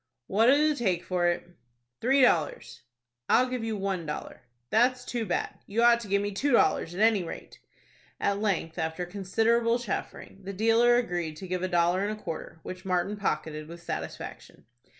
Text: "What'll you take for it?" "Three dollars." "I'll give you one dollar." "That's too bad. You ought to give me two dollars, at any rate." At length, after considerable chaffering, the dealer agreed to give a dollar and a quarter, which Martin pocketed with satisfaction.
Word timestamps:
"What'll 0.25 0.57
you 0.57 0.73
take 0.73 1.03
for 1.03 1.27
it?" 1.27 1.47
"Three 1.99 2.23
dollars." 2.23 2.81
"I'll 3.29 3.45
give 3.45 3.63
you 3.63 3.77
one 3.77 4.07
dollar." 4.07 4.41
"That's 4.71 5.05
too 5.05 5.27
bad. 5.27 5.53
You 5.67 5.83
ought 5.83 5.99
to 5.99 6.07
give 6.07 6.23
me 6.23 6.31
two 6.31 6.51
dollars, 6.53 6.95
at 6.95 7.01
any 7.01 7.21
rate." 7.23 7.59
At 8.19 8.39
length, 8.39 8.79
after 8.79 9.05
considerable 9.05 9.77
chaffering, 9.77 10.41
the 10.43 10.53
dealer 10.53 10.95
agreed 10.95 11.35
to 11.37 11.47
give 11.47 11.61
a 11.61 11.67
dollar 11.67 12.01
and 12.03 12.17
a 12.17 12.19
quarter, 12.19 12.59
which 12.63 12.83
Martin 12.83 13.15
pocketed 13.15 13.67
with 13.67 13.83
satisfaction. 13.83 14.65